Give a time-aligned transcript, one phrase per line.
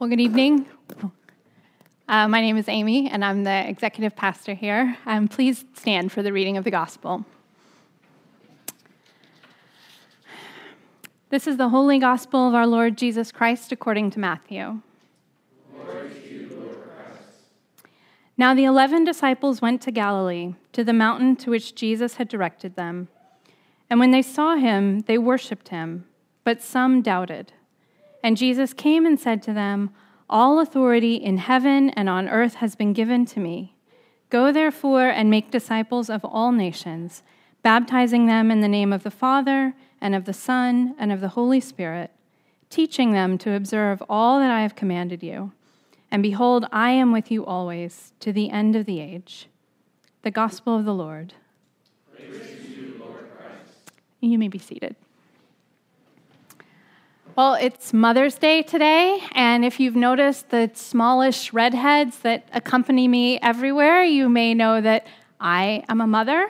[0.00, 0.66] Well, good evening.
[2.08, 4.96] Uh, my name is Amy, and I'm the executive pastor here.
[5.06, 7.24] Um, please stand for the reading of the gospel.
[11.30, 14.80] This is the holy gospel of our Lord Jesus Christ according to Matthew.
[18.36, 22.74] now the eleven disciples went to Galilee, to the mountain to which Jesus had directed
[22.74, 23.06] them.
[23.88, 26.06] And when they saw him, they worshipped him,
[26.42, 27.52] but some doubted.
[28.24, 29.90] And Jesus came and said to them,
[30.30, 33.76] All authority in heaven and on earth has been given to me.
[34.30, 37.22] Go therefore and make disciples of all nations,
[37.62, 41.28] baptizing them in the name of the Father, and of the Son, and of the
[41.28, 42.12] Holy Spirit,
[42.70, 45.52] teaching them to observe all that I have commanded you.
[46.10, 49.48] And behold, I am with you always to the end of the age.
[50.22, 51.34] The Gospel of the Lord.
[52.18, 53.26] You, Lord
[54.22, 54.96] you may be seated.
[57.36, 63.40] Well, it's Mother's Day today, and if you've noticed the smallish redheads that accompany me
[63.40, 65.08] everywhere, you may know that
[65.40, 66.48] I am a mother.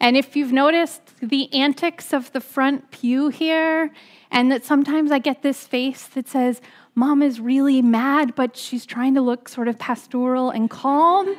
[0.00, 3.90] And if you've noticed the antics of the front pew here,
[4.30, 6.62] and that sometimes I get this face that says,
[6.94, 11.36] Mom is really mad, but she's trying to look sort of pastoral and calm,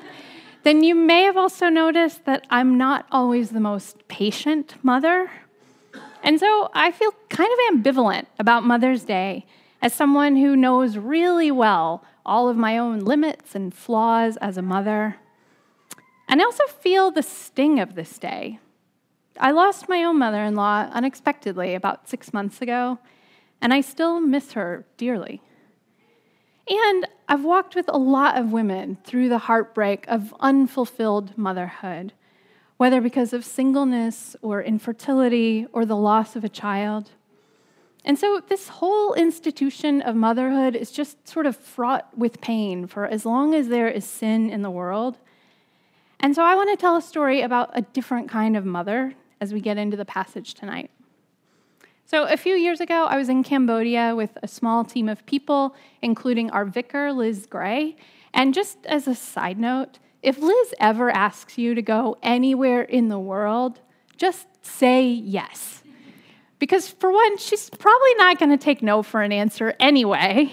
[0.61, 5.31] then you may have also noticed that I'm not always the most patient mother.
[6.25, 9.45] And so I feel kind of ambivalent about Mother's Day
[9.79, 14.63] as someone who knows really well all of my own limits and flaws as a
[14.63, 15.17] mother.
[16.27, 18.57] And I also feel the sting of this day.
[19.39, 22.97] I lost my own mother in law unexpectedly about six months ago,
[23.61, 25.43] and I still miss her dearly.
[26.67, 32.13] And I've walked with a lot of women through the heartbreak of unfulfilled motherhood
[32.77, 37.11] whether because of singleness or infertility or the loss of a child.
[38.03, 43.07] And so, this whole institution of motherhood is just sort of fraught with pain for
[43.07, 45.17] as long as there is sin in the world.
[46.19, 49.53] And so, I want to tell a story about a different kind of mother as
[49.53, 50.91] we get into the passage tonight.
[52.05, 55.75] So, a few years ago, I was in Cambodia with a small team of people,
[56.03, 57.95] including our vicar, Liz Gray.
[58.31, 63.09] And just as a side note, if Liz ever asks you to go anywhere in
[63.09, 63.79] the world,
[64.17, 65.83] just say yes.
[66.57, 70.51] Because, for one, she's probably not going to take no for an answer anyway.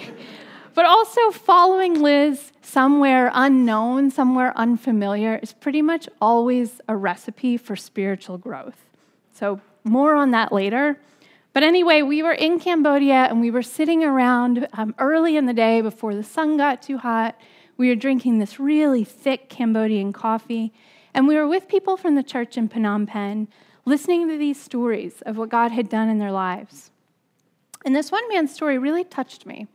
[0.75, 7.77] But also, following Liz somewhere unknown, somewhere unfamiliar, is pretty much always a recipe for
[7.77, 8.87] spiritual growth.
[9.35, 10.99] So, more on that later.
[11.53, 15.53] But anyway, we were in Cambodia and we were sitting around um, early in the
[15.53, 17.37] day before the sun got too hot
[17.77, 20.73] we were drinking this really thick Cambodian coffee,
[21.15, 23.49] and we were with people from the church in Phnom Penh,
[23.85, 26.91] listening to these stories of what God had done in their lives.
[27.85, 29.67] And this one man's story really touched me.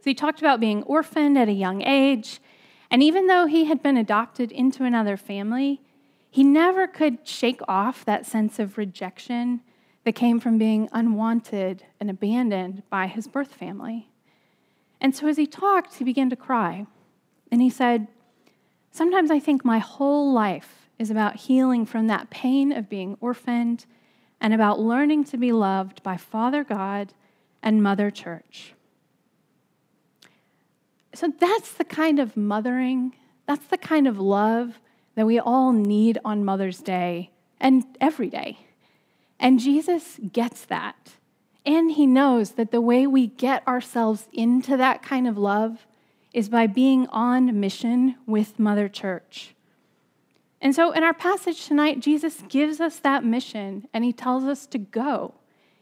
[0.00, 2.40] So he talked about being orphaned at a young age,
[2.90, 5.80] and even though he had been adopted into another family,
[6.30, 9.60] he never could shake off that sense of rejection
[10.04, 14.08] that came from being unwanted and abandoned by his birth family.
[15.00, 16.86] And so as he talked, he began to cry.
[17.54, 18.08] And he said,
[18.90, 23.86] Sometimes I think my whole life is about healing from that pain of being orphaned
[24.40, 27.14] and about learning to be loved by Father God
[27.62, 28.74] and Mother Church.
[31.14, 33.14] So that's the kind of mothering,
[33.46, 34.80] that's the kind of love
[35.14, 38.66] that we all need on Mother's Day and every day.
[39.38, 41.12] And Jesus gets that.
[41.64, 45.86] And he knows that the way we get ourselves into that kind of love
[46.34, 49.54] is by being on mission with Mother Church.
[50.60, 54.66] And so in our passage tonight, Jesus gives us that mission and he tells us
[54.66, 55.34] to go.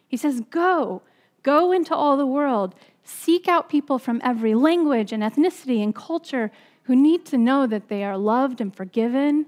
[0.07, 1.03] He says, Go,
[1.43, 6.53] go into all the world, seek out people from every language and ethnicity and culture
[6.83, 9.47] who need to know that they are loved and forgiven,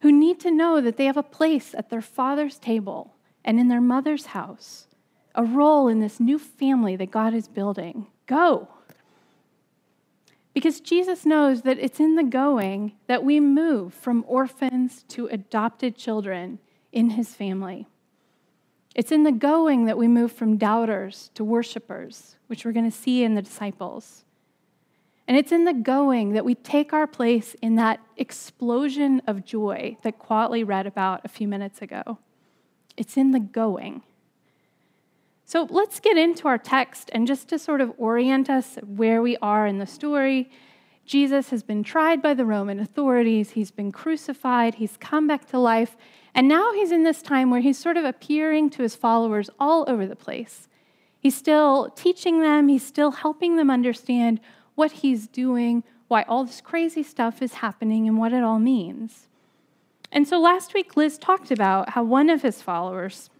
[0.00, 3.14] who need to know that they have a place at their father's table
[3.44, 4.86] and in their mother's house,
[5.34, 8.06] a role in this new family that God is building.
[8.26, 8.68] Go.
[10.58, 15.96] Because Jesus knows that it's in the going that we move from orphans to adopted
[15.96, 16.58] children
[16.90, 17.86] in his family.
[18.92, 22.96] It's in the going that we move from doubters to worshipers, which we're going to
[22.96, 24.24] see in the disciples.
[25.28, 29.96] And it's in the going that we take our place in that explosion of joy
[30.02, 32.18] that Quatley read about a few minutes ago.
[32.96, 34.02] It's in the going.
[35.48, 39.38] So let's get into our text and just to sort of orient us where we
[39.38, 40.50] are in the story.
[41.06, 45.58] Jesus has been tried by the Roman authorities, he's been crucified, he's come back to
[45.58, 45.96] life,
[46.34, 49.86] and now he's in this time where he's sort of appearing to his followers all
[49.88, 50.68] over the place.
[51.18, 54.40] He's still teaching them, he's still helping them understand
[54.74, 59.28] what he's doing, why all this crazy stuff is happening, and what it all means.
[60.12, 63.30] And so last week, Liz talked about how one of his followers,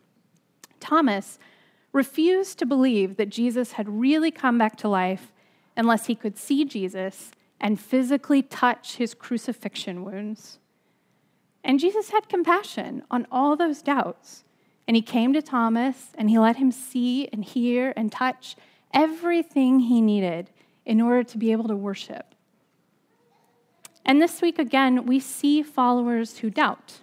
[0.81, 1.39] Thomas,
[1.93, 5.33] refused to believe that Jesus had really come back to life
[5.77, 7.31] unless he could see Jesus
[7.61, 10.59] and physically touch his crucifixion wounds.
[11.65, 14.45] And Jesus had compassion on all those doubts.
[14.87, 18.57] And he came to Thomas and he let him see and hear and touch
[18.95, 20.51] everything he needed
[20.87, 22.35] in order to be able to worship.
[24.05, 27.01] And this week, again, we see followers who doubt.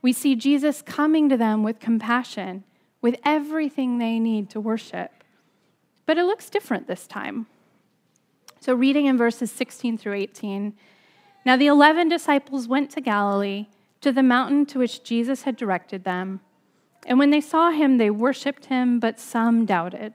[0.00, 2.62] We see Jesus coming to them with compassion,
[3.00, 5.10] with everything they need to worship.
[6.06, 7.46] But it looks different this time.
[8.60, 10.74] So, reading in verses 16 through 18
[11.44, 13.66] Now the eleven disciples went to Galilee,
[14.00, 16.40] to the mountain to which Jesus had directed them.
[17.06, 20.14] And when they saw him, they worshiped him, but some doubted.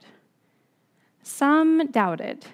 [1.22, 2.46] Some doubted.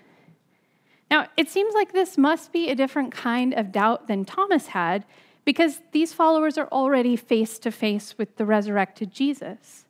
[1.10, 5.04] Now, it seems like this must be a different kind of doubt than Thomas had,
[5.44, 9.86] because these followers are already face to face with the resurrected Jesus.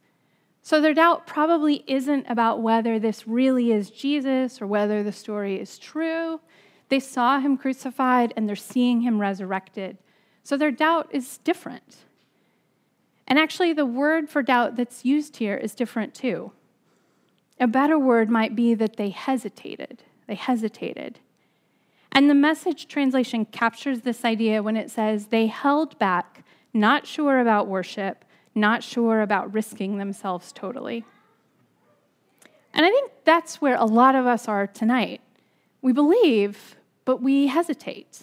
[0.68, 5.58] So their doubt probably isn't about whether this really is Jesus or whether the story
[5.58, 6.40] is true.
[6.90, 9.96] They saw him crucified and they're seeing him resurrected.
[10.42, 11.96] So their doubt is different.
[13.26, 16.52] And actually, the word for doubt that's used here is different too.
[17.58, 20.02] A better word might be that they hesitated.
[20.26, 21.18] They hesitated.
[22.12, 26.44] And the message translation captures this idea when it says they held back,
[26.74, 28.26] not sure about worship,
[28.58, 31.04] not sure about risking themselves totally.
[32.74, 35.20] And I think that's where a lot of us are tonight.
[35.82, 38.22] We believe, but we hesitate.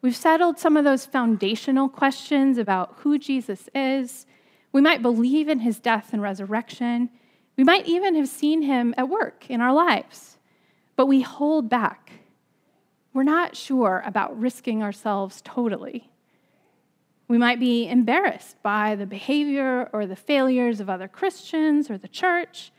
[0.00, 4.26] We've settled some of those foundational questions about who Jesus is.
[4.72, 7.10] We might believe in his death and resurrection.
[7.56, 10.36] We might even have seen him at work in our lives,
[10.96, 12.12] but we hold back.
[13.12, 16.10] We're not sure about risking ourselves totally.
[17.26, 22.08] We might be embarrassed by the behavior or the failures of other Christians or the
[22.08, 22.70] church.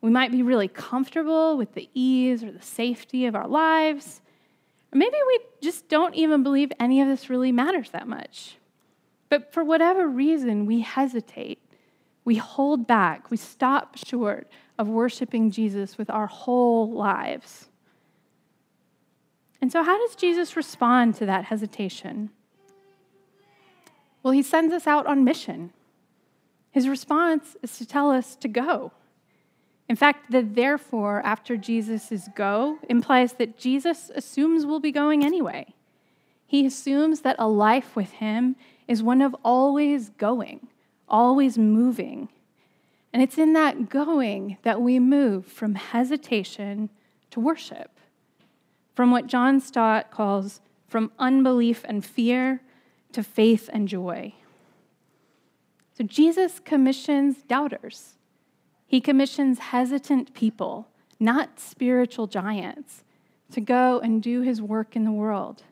[0.00, 4.22] We might be really comfortable with the ease or the safety of our lives.
[4.92, 8.56] Or maybe we just don't even believe any of this really matters that much.
[9.28, 11.60] But for whatever reason, we hesitate
[12.28, 14.48] we hold back, we stop short
[14.78, 17.70] of worshiping Jesus with our whole lives.
[19.62, 22.28] And so, how does Jesus respond to that hesitation?
[24.22, 25.72] Well, he sends us out on mission.
[26.70, 28.92] His response is to tell us to go.
[29.88, 35.74] In fact, the therefore after Jesus' go implies that Jesus assumes we'll be going anyway.
[36.46, 38.56] He assumes that a life with him
[38.86, 40.68] is one of always going,
[41.08, 42.28] always moving.
[43.12, 46.90] And it's in that going that we move from hesitation
[47.30, 47.90] to worship,
[48.94, 52.60] from what John Stott calls from unbelief and fear
[53.12, 54.34] to faith and joy.
[55.96, 58.14] So Jesus commissions doubters.
[58.86, 60.88] He commissions hesitant people,
[61.18, 63.02] not spiritual giants,
[63.52, 65.62] to go and do his work in the world.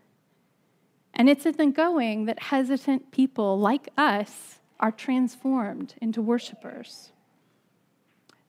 [1.15, 7.11] And it's in the going that hesitant people like us are transformed into worshipers.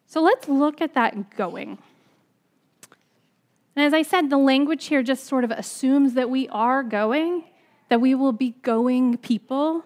[0.05, 1.77] So let's look at that going.
[3.75, 7.43] And as I said, the language here just sort of assumes that we are going,
[7.89, 9.83] that we will be going people.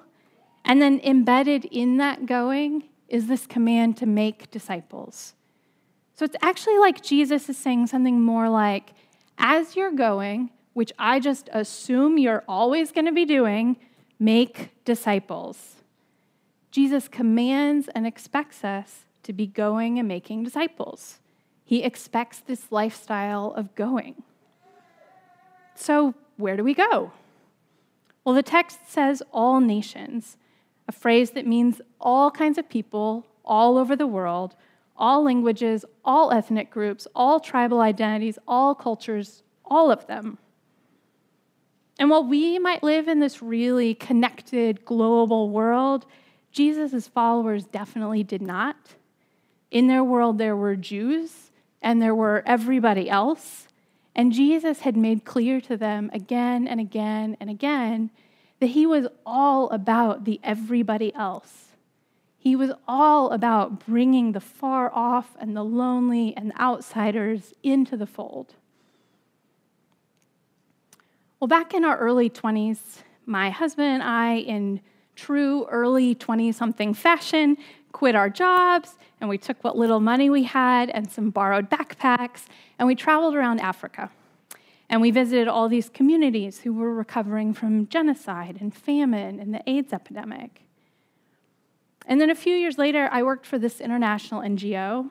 [0.63, 5.34] And then embedded in that going is this command to make disciples.
[6.15, 8.93] So it's actually like Jesus is saying something more like,
[9.38, 13.77] as you're going, which I just assume you're always going to be doing,
[14.20, 15.77] make disciples.
[16.70, 21.20] Jesus commands and expects us to be going and making disciples.
[21.65, 24.24] He expects this lifestyle of going.
[25.75, 27.12] So, where do we go?
[28.23, 30.37] Well, the text says all nations,
[30.87, 34.55] a phrase that means all kinds of people all over the world,
[34.95, 40.37] all languages, all ethnic groups, all tribal identities, all cultures, all of them.
[41.97, 46.05] And while we might live in this really connected global world,
[46.51, 48.75] Jesus' followers definitely did not.
[49.71, 51.51] In their world, there were Jews
[51.81, 53.67] and there were everybody else.
[54.15, 58.10] And Jesus had made clear to them again and again and again
[58.60, 61.70] that he was all about the everybody else.
[62.38, 67.96] He was all about bringing the far off and the lonely and the outsiders into
[67.96, 68.56] the fold.
[71.39, 72.80] Well, back in our early 20s,
[73.25, 74.82] my husband and I, in
[75.15, 77.58] true early 20 something fashion,
[77.91, 82.45] quit our jobs and we took what little money we had and some borrowed backpacks
[82.79, 84.10] and we traveled around Africa.
[84.89, 89.62] And we visited all these communities who were recovering from genocide and famine and the
[89.65, 90.63] AIDS epidemic.
[92.05, 95.10] And then a few years later, I worked for this international NGO,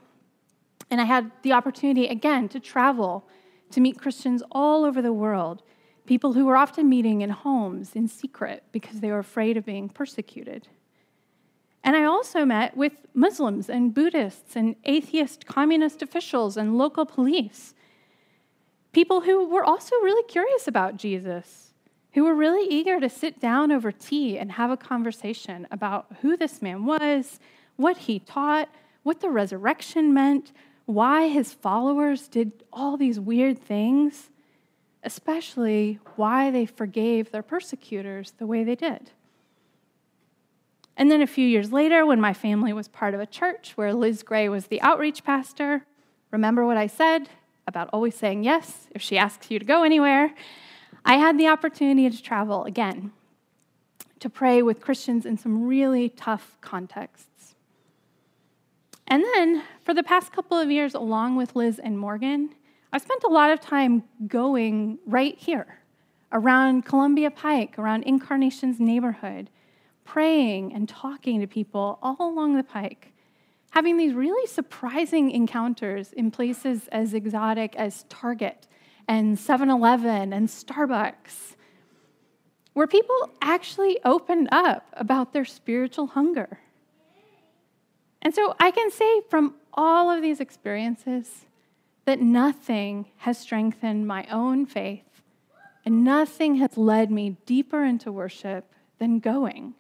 [0.91, 3.27] and I had the opportunity again to travel
[3.71, 5.63] to meet Christians all over the world,
[6.05, 9.89] people who were often meeting in homes in secret because they were afraid of being
[9.89, 10.69] persecuted.
[11.83, 17.75] And I also met with Muslims and Buddhists and atheist communist officials and local police.
[18.93, 21.73] People who were also really curious about Jesus,
[22.13, 26.37] who were really eager to sit down over tea and have a conversation about who
[26.37, 27.39] this man was,
[27.77, 28.69] what he taught,
[29.03, 30.53] what the resurrection meant,
[30.87, 34.29] why his followers did all these weird things,
[35.03, 39.13] especially why they forgave their persecutors the way they did.
[41.01, 43.95] And then a few years later, when my family was part of a church where
[43.95, 45.87] Liz Gray was the outreach pastor,
[46.31, 47.31] remember what I said
[47.67, 50.35] about always saying yes if she asks you to go anywhere?
[51.03, 53.13] I had the opportunity to travel again
[54.19, 57.55] to pray with Christians in some really tough contexts.
[59.07, 62.51] And then, for the past couple of years, along with Liz and Morgan,
[62.93, 65.79] I've spent a lot of time going right here
[66.31, 69.49] around Columbia Pike, around Incarnation's neighborhood,
[70.05, 73.13] praying and talking to people all along the pike,
[73.71, 78.67] having these really surprising encounters in places as exotic as Target
[79.07, 81.57] and 7 Eleven and Starbucks,
[82.73, 86.61] where people actually opened up about their spiritual hunger.
[88.23, 91.47] And so I can say from all of these experiences
[92.05, 95.23] that nothing has strengthened my own faith
[95.85, 99.75] and nothing has led me deeper into worship than going.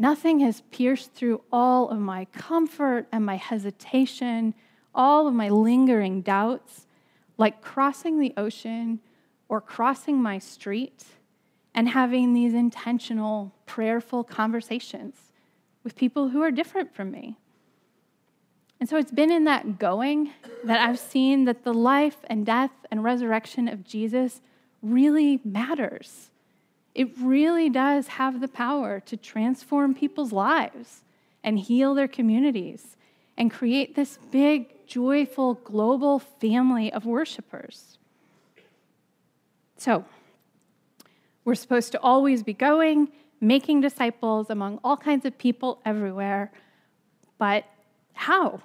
[0.00, 4.54] Nothing has pierced through all of my comfort and my hesitation,
[4.94, 6.86] all of my lingering doubts,
[7.36, 9.00] like crossing the ocean
[9.46, 11.04] or crossing my street
[11.74, 15.32] and having these intentional, prayerful conversations
[15.84, 17.36] with people who are different from me.
[18.80, 20.32] And so it's been in that going
[20.64, 24.40] that I've seen that the life and death and resurrection of Jesus
[24.80, 26.29] really matters.
[27.00, 31.00] It really does have the power to transform people's lives
[31.42, 32.94] and heal their communities
[33.38, 37.96] and create this big, joyful, global family of worshipers.
[39.78, 40.04] So,
[41.46, 43.08] we're supposed to always be going,
[43.40, 46.52] making disciples among all kinds of people everywhere.
[47.38, 47.64] But
[48.12, 48.60] how?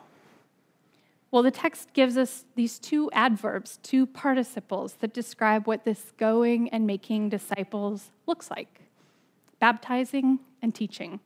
[1.35, 6.69] Well, the text gives us these two adverbs, two participles that describe what this going
[6.69, 8.83] and making disciples looks like
[9.59, 11.19] baptizing and teaching.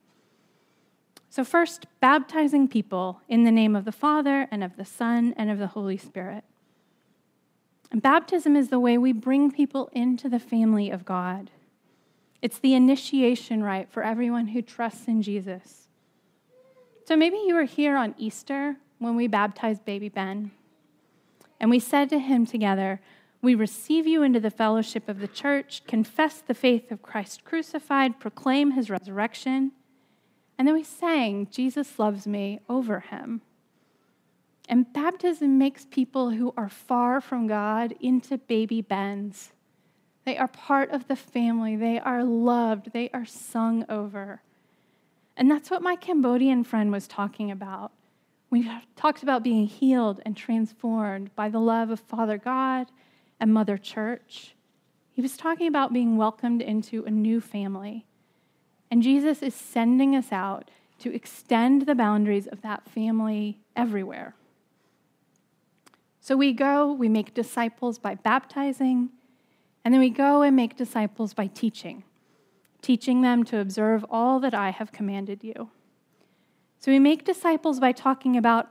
[1.28, 5.48] So, first, baptizing people in the name of the Father and of the Son and
[5.48, 6.42] of the Holy Spirit.
[7.92, 11.52] And baptism is the way we bring people into the family of God.
[12.42, 15.86] It's the initiation rite for everyone who trusts in Jesus.
[17.06, 20.52] So maybe you were here on Easter when we baptized baby Ben.
[21.58, 23.00] And we said to him together,
[23.42, 28.20] We receive you into the fellowship of the church, confess the faith of Christ crucified,
[28.20, 29.72] proclaim his resurrection.
[30.56, 33.40] And then we sang, Jesus loves me, over him.
[34.68, 39.52] And baptism makes people who are far from God into baby Bens.
[40.24, 44.42] They are part of the family, they are loved, they are sung over.
[45.36, 47.92] And that's what my Cambodian friend was talking about.
[48.50, 52.88] We talked about being healed and transformed by the love of Father God
[53.38, 54.56] and Mother Church.
[55.12, 58.06] He was talking about being welcomed into a new family.
[58.90, 64.34] And Jesus is sending us out to extend the boundaries of that family everywhere.
[66.20, 69.10] So we go, we make disciples by baptizing,
[69.84, 72.02] and then we go and make disciples by teaching,
[72.82, 75.70] teaching them to observe all that I have commanded you.
[76.80, 78.68] So we make disciples by talking about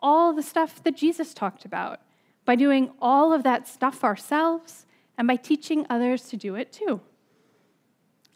[0.00, 2.00] all the stuff that Jesus talked about,
[2.44, 4.84] by doing all of that stuff ourselves,
[5.16, 7.00] and by teaching others to do it too.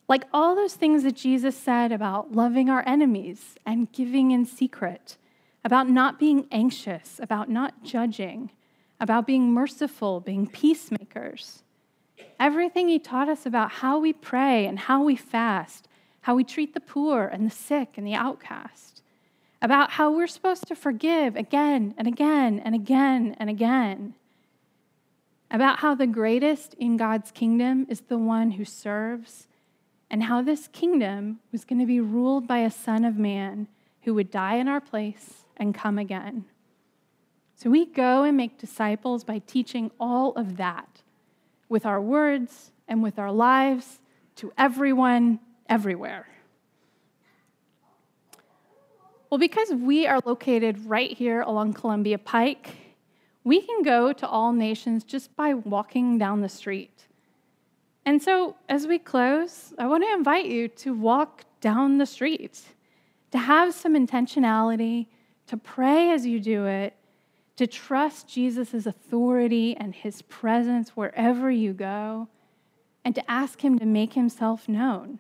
[0.09, 5.17] Like all those things that Jesus said about loving our enemies and giving in secret,
[5.65, 8.53] about not being anxious, about not judging,
[9.01, 11.65] about being merciful, being peacemakers.
[12.39, 15.89] Everything he taught us about how we pray and how we fast,
[16.21, 18.96] how we treat the poor and the sick and the outcast
[19.67, 24.15] about how we're supposed to forgive again and again and again and again,
[25.51, 29.49] about how the greatest in God's kingdom is the one who serves,
[30.09, 33.67] and how this kingdom was going to be ruled by a Son of Man
[34.03, 36.45] who would die in our place and come again.
[37.57, 41.03] So we go and make disciples by teaching all of that
[41.69, 43.99] with our words and with our lives
[44.37, 46.29] to everyone, everywhere.
[49.31, 52.77] Well, because we are located right here along Columbia Pike,
[53.43, 57.07] we can go to all nations just by walking down the street.
[58.05, 62.61] And so, as we close, I want to invite you to walk down the street,
[63.33, 65.07] to have some intentionality,
[65.49, 66.95] to pray as you do it,
[67.57, 72.29] to trust Jesus' authority and his presence wherever you go,
[73.05, 75.19] and to ask him to make himself known.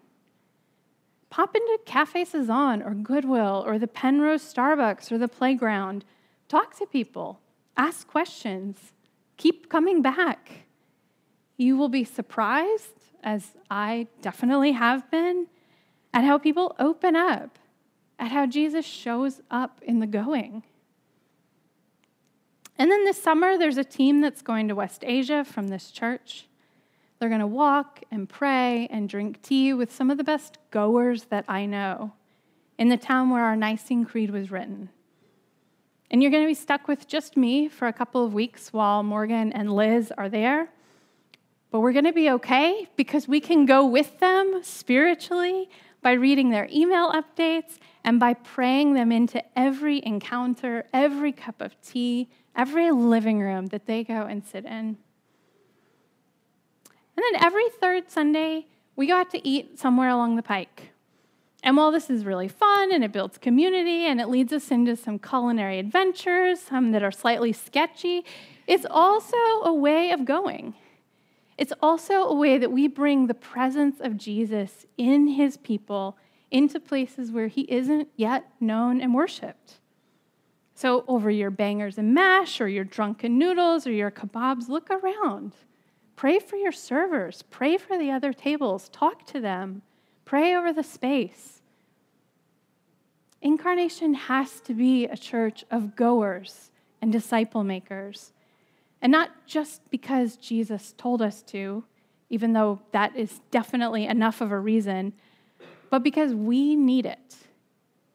[1.30, 6.04] Pop into Cafe Cezanne or Goodwill or the Penrose Starbucks or the playground.
[6.48, 7.40] Talk to people,
[7.76, 8.92] ask questions,
[9.36, 10.66] keep coming back.
[11.56, 12.92] You will be surprised,
[13.22, 15.48] as I definitely have been,
[16.14, 17.58] at how people open up,
[18.18, 20.62] at how Jesus shows up in the going.
[22.78, 26.46] And then this summer, there's a team that's going to West Asia from this church.
[27.18, 31.24] They're going to walk and pray and drink tea with some of the best goers
[31.24, 32.12] that I know
[32.78, 34.90] in the town where our Nicene Creed was written.
[36.10, 39.02] And you're going to be stuck with just me for a couple of weeks while
[39.02, 40.68] Morgan and Liz are there.
[41.70, 45.68] But we're going to be okay because we can go with them spiritually
[46.02, 51.80] by reading their email updates and by praying them into every encounter, every cup of
[51.80, 54.98] tea, every living room that they go and sit in.
[57.16, 60.90] And then every third Sunday, we go out to eat somewhere along the pike.
[61.62, 64.94] And while this is really fun and it builds community and it leads us into
[64.94, 68.24] some culinary adventures, some that are slightly sketchy,
[68.66, 70.74] it's also a way of going.
[71.58, 76.18] It's also a way that we bring the presence of Jesus in his people
[76.50, 79.80] into places where he isn't yet known and worshiped.
[80.74, 85.52] So, over your bangers and mash, or your drunken noodles, or your kebabs, look around.
[86.16, 89.82] Pray for your servers, pray for the other tables, talk to them,
[90.24, 91.60] pray over the space.
[93.42, 98.32] Incarnation has to be a church of goers and disciple makers
[99.02, 101.84] and not just because Jesus told us to,
[102.30, 105.12] even though that is definitely enough of a reason,
[105.90, 107.36] but because we need it.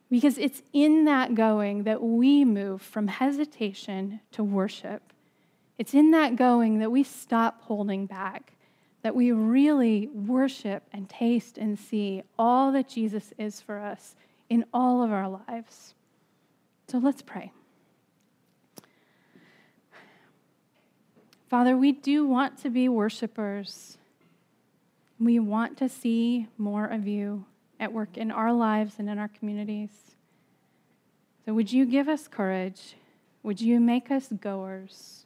[0.10, 5.11] Because it's in that going that we move from hesitation to worship.
[5.82, 8.54] It's in that going that we stop holding back,
[9.02, 14.16] that we really worship and taste and see all that Jesus is for us
[14.48, 15.96] in all of our lives.
[16.88, 17.52] So let's pray.
[21.50, 23.98] Father, we do want to be worshipers.
[25.20, 27.46] We want to see more of you
[27.80, 29.90] at work in our lives and in our communities.
[31.44, 32.98] So, would you give us courage?
[33.42, 35.26] Would you make us goers?